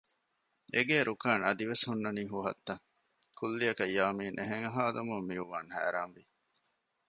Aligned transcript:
އެގޭ 0.73 0.97
ރުކާން 1.09 1.43
އަދިވެސް 1.45 1.85
ހުންނަނީ 1.87 2.23
ހުހަށްތަ؟ 2.31 2.73
ކުއްލިއަކަށް 3.37 3.93
ޔާމިން 3.97 4.37
އެހެން 4.39 4.65
އަހާލުމުން 4.65 5.25
މިއުވާން 5.29 5.69
ހައިރާންވި 5.75 6.23